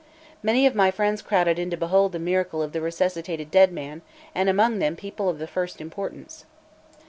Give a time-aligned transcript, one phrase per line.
[0.41, 4.01] Many of my friends crowded in to behold the miracle of the resuscitated dead man,
[4.33, 6.45] and among them people of the first importance.